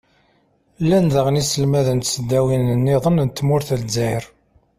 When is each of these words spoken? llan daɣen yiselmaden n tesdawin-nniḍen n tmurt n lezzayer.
llan 0.83 1.05
daɣen 1.13 1.39
yiselmaden 1.39 1.97
n 2.01 2.03
tesdawin-nniḍen 2.03 3.19
n 3.27 3.29
tmurt 3.29 3.67
n 3.71 3.75
lezzayer. 3.81 4.23